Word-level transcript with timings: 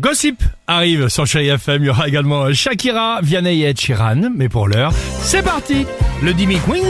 Gossip 0.00 0.42
arrive 0.68 1.08
sur 1.08 1.26
Chéri 1.26 1.48
FM. 1.48 1.82
Il 1.82 1.86
y 1.86 1.90
aura 1.90 2.06
également 2.06 2.44
euh, 2.44 2.52
Shakira, 2.52 3.20
Vianney 3.20 3.62
et 3.62 3.74
Sheeran. 3.74 4.30
Mais 4.36 4.48
pour 4.48 4.68
l'heure, 4.68 4.92
c'est 5.22 5.42
parti 5.42 5.86
Le 6.22 6.32
Dimi 6.34 6.58
Queen, 6.60 6.84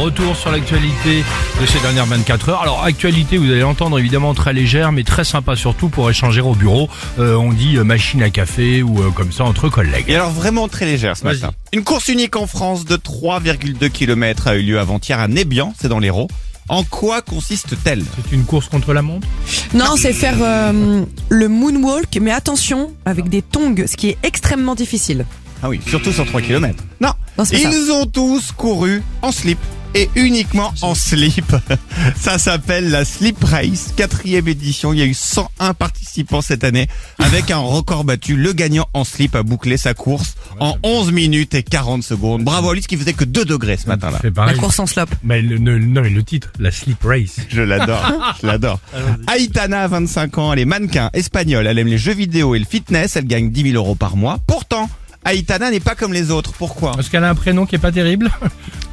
retour 0.00 0.36
sur 0.36 0.52
l'actualité 0.52 1.24
de 1.60 1.66
ces 1.66 1.80
dernières 1.80 2.06
24 2.06 2.48
heures. 2.48 2.62
Alors, 2.62 2.84
actualité, 2.84 3.38
vous 3.38 3.50
allez 3.50 3.60
l'entendre 3.60 3.98
évidemment 3.98 4.34
très 4.34 4.52
légère, 4.52 4.92
mais 4.92 5.02
très 5.02 5.24
sympa 5.24 5.56
surtout 5.56 5.88
pour 5.88 6.08
échanger 6.08 6.40
au 6.40 6.54
bureau. 6.54 6.88
Euh, 7.18 7.34
on 7.34 7.52
dit 7.52 7.76
euh, 7.76 7.84
machine 7.84 8.22
à 8.22 8.30
café 8.30 8.82
ou 8.82 9.00
euh, 9.00 9.10
comme 9.10 9.32
ça 9.32 9.44
entre 9.44 9.68
collègues. 9.68 10.04
Et 10.08 10.14
alors 10.14 10.30
vraiment 10.30 10.68
très 10.68 10.86
légère 10.86 11.16
ce 11.16 11.24
matin. 11.24 11.50
Une 11.72 11.82
course 11.82 12.08
unique 12.08 12.36
en 12.36 12.46
France 12.46 12.84
de 12.84 12.96
3,2 12.96 13.90
km 13.90 14.48
a 14.48 14.56
eu 14.56 14.62
lieu 14.62 14.78
avant-hier 14.78 15.18
à 15.18 15.28
Nébian, 15.28 15.74
c'est 15.78 15.88
dans 15.88 15.98
l'Hérault. 15.98 16.28
En 16.68 16.82
quoi 16.82 17.20
consiste-t-elle? 17.20 18.02
C'est 18.16 18.34
une 18.34 18.44
course 18.44 18.68
contre 18.68 18.94
la 18.94 19.02
montre? 19.02 19.26
Non, 19.74 19.96
c'est 19.96 20.12
faire 20.14 20.36
euh, 20.40 21.04
le 21.28 21.48
moonwalk, 21.48 22.18
mais 22.22 22.30
attention, 22.30 22.92
avec 23.04 23.28
des 23.28 23.42
tongs, 23.42 23.74
ce 23.86 23.96
qui 23.96 24.08
est 24.08 24.18
extrêmement 24.22 24.74
difficile. 24.74 25.26
Ah 25.62 25.68
oui, 25.68 25.80
surtout 25.86 26.12
sur 26.12 26.26
3 26.26 26.40
km. 26.42 26.82
Non, 27.00 27.10
Non, 27.38 27.44
c'est 27.44 27.62
pas 27.62 27.70
ils 27.70 27.90
ont 27.90 28.06
tous 28.06 28.52
couru 28.52 29.02
en 29.22 29.32
slip 29.32 29.58
et 29.94 30.10
uniquement 30.16 30.72
en 30.82 30.94
slip. 30.94 31.54
Ça 32.16 32.38
s'appelle 32.38 32.90
la 32.90 33.04
Slip 33.04 33.42
Race, 33.44 33.92
quatrième 33.96 34.48
édition. 34.48 34.92
Il 34.92 34.98
y 34.98 35.02
a 35.02 35.06
eu 35.06 35.14
101 35.14 35.74
participants 35.74 36.40
cette 36.40 36.64
année 36.64 36.88
avec 37.18 37.50
un 37.50 37.58
record 37.58 38.04
battu. 38.04 38.36
Le 38.36 38.52
gagnant 38.52 38.86
en 38.92 39.04
slip 39.04 39.34
a 39.36 39.42
bouclé 39.42 39.76
sa 39.76 39.94
course 39.94 40.34
en 40.60 40.76
11 40.82 41.12
minutes 41.12 41.54
et 41.54 41.62
40 41.62 42.02
secondes. 42.02 42.42
Bravo 42.44 42.70
à 42.70 42.74
lui, 42.74 42.82
ce 42.82 42.88
qui 42.88 42.96
faisait 42.96 43.12
que 43.12 43.24
2 43.24 43.44
degrés 43.44 43.76
ce 43.76 43.86
matin-là. 43.88 44.18
C'est 44.22 44.36
La 44.36 44.54
course 44.54 44.78
en 44.78 44.86
slope. 44.86 45.10
Mais 45.22 45.40
le, 45.42 45.56
le- 45.56 45.78
non, 45.78 46.02
mais 46.02 46.10
le 46.10 46.22
titre, 46.22 46.48
la 46.58 46.70
Sleep 46.70 47.02
Race. 47.02 47.36
Je 47.48 47.62
l'adore, 47.62 48.34
je 48.40 48.46
l'adore. 48.46 48.80
Aitana, 49.36 49.86
25 49.88 50.38
ans, 50.38 50.52
elle 50.52 50.58
est 50.60 50.64
mannequin 50.64 51.10
espagnole, 51.12 51.66
elle 51.66 51.78
aime 51.78 51.88
les 51.88 51.98
jeux 51.98 52.14
vidéo 52.14 52.54
et 52.54 52.58
le 52.58 52.64
fitness, 52.64 53.16
elle 53.16 53.26
gagne 53.26 53.50
10 53.50 53.70
000 53.72 53.74
euros 53.76 53.94
par 53.94 54.16
mois. 54.16 54.38
Pourtant, 54.46 54.88
Aitana 55.26 55.70
n'est 55.70 55.80
pas 55.80 55.94
comme 55.94 56.12
les 56.12 56.30
autres. 56.30 56.52
Pourquoi? 56.52 56.92
Parce 56.92 57.08
qu'elle 57.08 57.24
a 57.24 57.30
un 57.30 57.34
prénom 57.34 57.64
qui 57.66 57.76
est 57.76 57.78
pas 57.78 57.92
terrible. 57.92 58.30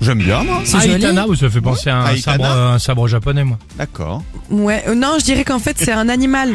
J'aime 0.01 0.19
bien, 0.19 0.43
moi. 0.43 0.61
C'est 0.65 0.79
joli. 0.81 0.93
Aitana, 0.95 1.27
ou 1.27 1.35
ça 1.35 1.49
fait 1.49 1.61
penser 1.61 1.89
à 1.89 1.97
un 1.97 2.13
Aitana. 2.15 2.43
sabre, 2.43 2.45
un 2.73 2.79
sabre 2.79 3.07
japonais, 3.07 3.43
moi. 3.43 3.57
D'accord. 3.77 4.23
Ouais, 4.49 4.83
euh, 4.87 4.95
non, 4.95 5.17
je 5.19 5.23
dirais 5.25 5.43
qu'en 5.43 5.59
fait, 5.59 5.77
c'est 5.79 5.91
un 5.91 6.09
animal. 6.09 6.51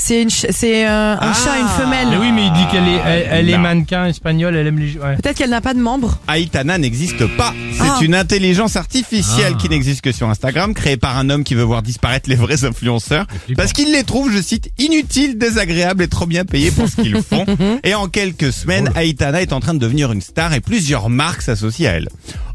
C'est 0.00 0.22
une, 0.22 0.30
ch- 0.30 0.52
c'est 0.54 0.86
euh, 0.86 1.14
un 1.14 1.18
Ah. 1.20 1.32
chat, 1.34 1.58
une 1.58 1.66
femelle. 1.66 2.06
Mais 2.12 2.16
oui, 2.18 2.30
mais 2.30 2.46
il 2.46 2.52
dit 2.52 2.64
qu'elle 2.70 2.86
est, 2.86 3.00
elle, 3.04 3.28
elle 3.32 3.50
est 3.50 3.56
Non. 3.56 3.62
mannequin 3.64 4.06
espagnole, 4.06 4.54
elle 4.54 4.68
aime 4.68 4.78
les 4.78 4.86
jeux. 4.90 5.00
ouais. 5.02 5.16
Peut-être 5.16 5.36
qu'elle 5.36 5.50
n'a 5.50 5.60
pas 5.60 5.74
de 5.74 5.80
membres. 5.80 6.20
Aitana 6.32 6.78
n'existe 6.78 7.26
pas. 7.36 7.52
C'est 7.72 7.82
Ah. 7.82 7.98
une 8.00 8.14
intelligence 8.14 8.76
artificielle 8.76 9.54
Ah. 9.56 9.58
qui 9.60 9.68
n'existe 9.68 10.02
que 10.02 10.12
sur 10.12 10.28
Instagram, 10.30 10.72
créée 10.72 10.96
par 10.96 11.18
un 11.18 11.28
homme 11.30 11.42
qui 11.42 11.56
veut 11.56 11.64
voir 11.64 11.82
disparaître 11.82 12.30
les 12.30 12.36
vrais 12.36 12.64
influenceurs. 12.64 13.26
flippant. 13.44 13.60
Parce 13.60 13.72
qu'il 13.72 13.90
les 13.90 14.04
trouve, 14.04 14.30
je 14.30 14.40
cite, 14.40 14.70
inutiles, 14.78 15.36
désagréables 15.36 16.04
et 16.04 16.08
trop 16.08 16.26
bien 16.26 16.44
payés 16.44 16.70
pour 16.70 16.88
ce 16.88 16.94
qu'ils 17.02 17.20
font. 17.20 17.44
et 17.82 17.96
en 17.96 18.06
quelques 18.06 18.52
semaines, 18.52 18.92
Aitana 18.94 19.42
est 19.42 19.52
en 19.52 19.58
train 19.58 19.74
de 19.74 19.80
devenir 19.80 20.12
une 20.12 20.20
star 20.22 20.54
et 20.54 20.60
plusieurs 20.60 21.08
marques 21.10 21.42
s'associent 21.42 21.90
à 21.90 21.94
elle. 21.94 22.08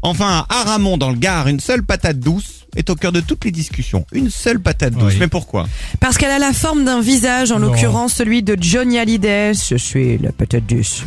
Enfin, 0.04 0.44
à 0.50 0.60
Aramon, 0.60 0.98
dans 0.98 1.08
le 1.08 1.16
Gard, 1.16 1.48
une 1.48 1.60
seule 1.60 1.82
patate 1.82 2.18
douce 2.18 2.66
est 2.76 2.90
au 2.90 2.94
cœur 2.94 3.10
de 3.10 3.20
toutes 3.20 3.46
les 3.46 3.50
discussions. 3.50 4.04
Une 4.12 4.28
seule 4.28 4.60
patate 4.60 4.92
douce. 4.92 5.14
Oui. 5.14 5.18
Mais 5.18 5.28
pourquoi? 5.28 5.66
Parce 5.98 6.18
qu'elle 6.18 6.30
a 6.30 6.38
la 6.38 6.52
forme 6.52 6.84
d'un 6.84 7.00
visage, 7.00 7.52
en 7.52 7.58
l'occurrence 7.58 8.12
celui 8.12 8.42
de 8.42 8.54
Johnny 8.60 8.98
Hallyday. 8.98 9.52
Je 9.54 9.76
suis 9.76 10.18
la 10.18 10.30
patate 10.30 10.66
douce. 10.66 11.04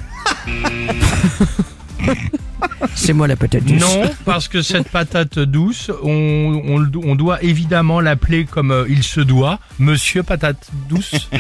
c'est 2.96 3.14
moi 3.14 3.28
la 3.28 3.36
patate 3.36 3.66
douce. 3.66 3.80
Non, 3.80 4.10
parce 4.26 4.48
que 4.48 4.64
cette 4.64 4.90
patate 4.90 5.38
douce, 5.38 5.92
on 6.04 7.16
doit 7.16 7.44
évidemment 7.44 8.02
l'appeler 8.02 8.46
comme 8.46 8.72
euh, 8.72 8.86
il 8.90 9.04
se 9.04 9.22
doit, 9.22 9.60
Monsieur 9.78 10.24
Patate 10.24 10.72
Douce. 10.90 11.30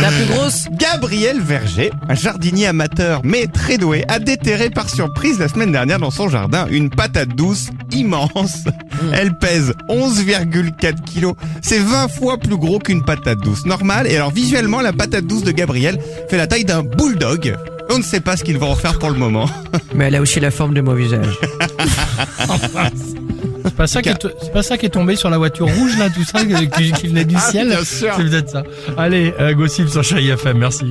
La 0.00 0.10
plus 0.10 0.26
grosse. 0.26 0.68
Gabriel 0.72 1.40
Verger, 1.40 1.90
un 2.08 2.14
jardinier 2.14 2.66
amateur 2.66 3.20
mais 3.24 3.46
très 3.46 3.78
doué, 3.78 4.04
a 4.08 4.18
déterré 4.18 4.70
par 4.70 4.88
surprise 4.88 5.38
la 5.38 5.48
semaine 5.48 5.72
dernière 5.72 5.98
dans 5.98 6.10
son 6.10 6.28
jardin 6.28 6.66
une 6.70 6.88
patate 6.88 7.30
douce 7.30 7.68
immense. 7.90 8.64
Elle 9.12 9.36
pèse 9.38 9.74
11,4 9.88 11.02
kilos. 11.04 11.34
C'est 11.62 11.80
20 11.80 12.08
fois 12.08 12.38
plus 12.38 12.56
gros 12.56 12.78
qu'une 12.78 13.04
patate 13.04 13.40
douce 13.40 13.66
normale. 13.66 14.06
Et 14.06 14.16
alors 14.16 14.30
visuellement, 14.30 14.80
la 14.80 14.92
patate 14.92 15.26
douce 15.26 15.42
de 15.42 15.50
Gabriel 15.50 15.98
fait 16.28 16.36
la 16.36 16.46
taille 16.46 16.64
d'un 16.64 16.82
bulldog. 16.82 17.56
On 17.90 17.98
ne 17.98 18.02
sait 18.02 18.20
pas 18.20 18.36
ce 18.36 18.44
qu'ils 18.44 18.58
vont 18.58 18.70
en 18.70 18.76
faire 18.76 18.98
pour 18.98 19.10
le 19.10 19.18
moment. 19.18 19.48
Mais 19.94 20.06
elle 20.06 20.14
a 20.14 20.20
aussi 20.20 20.40
la 20.40 20.50
forme 20.50 20.74
de 20.74 20.80
mon 20.80 20.94
visage. 20.94 21.38
C'est 23.68 23.76
pas 23.76 23.86
ça 23.86 24.02
qui 24.02 24.08
est, 24.08 24.26
c'est 24.42 24.52
pas 24.52 24.62
ça 24.62 24.76
qui 24.78 24.86
est 24.86 24.90
tombé 24.90 25.14
sur 25.16 25.30
la 25.30 25.38
voiture 25.38 25.66
rouge 25.66 25.96
là, 25.98 26.08
tout 26.10 26.24
ça, 26.24 26.40
qui, 26.44 26.92
qui 26.92 27.06
venait 27.08 27.24
du 27.24 27.36
Ah, 27.36 27.50
ciel. 27.50 27.68
bien 27.68 27.84
sûr. 27.84 28.12
C'est 28.16 28.24
peut-être 28.24 28.50
ça. 28.50 28.62
Allez, 28.96 29.34
euh, 29.40 29.54
gossip 29.54 29.88
sur 29.88 30.02
Chéri 30.02 30.30
FM, 30.30 30.58
merci. 30.58 30.90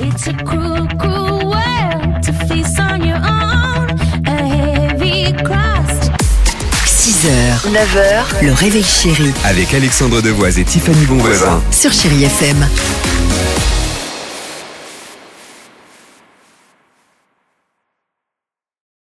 It's 0.00 0.28
a 0.28 0.32
cruel, 0.44 0.86
cruel 0.98 1.44
world 1.44 2.24
to 2.24 2.32
face 2.46 2.74
on 2.78 3.04
your 3.04 3.16
own. 3.18 3.96
A 4.26 4.44
heavy 4.44 5.32
cross 5.42 6.10
6h, 6.86 7.72
9h, 7.72 8.44
le 8.46 8.52
réveil 8.52 8.84
chéri 8.84 9.32
Avec 9.44 9.72
Alexandre 9.74 10.20
Devoise 10.22 10.58
et 10.58 10.64
Tiffany 10.64 11.06
Bonvoisin. 11.06 11.60
sur 11.70 11.92
Chérie 11.92 12.24
FM. 12.24 12.56